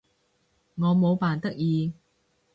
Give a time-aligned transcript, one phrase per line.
[0.77, 1.93] 我冇扮得意